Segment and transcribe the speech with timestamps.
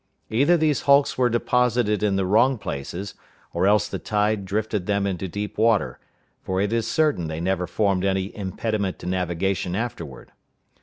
[0.31, 3.13] Either these hulks were deposited in the wrong places,
[3.53, 5.99] or else the tide drifted them into deep water,
[6.41, 10.31] for it is certain they never formed any impediment to navigation afterward.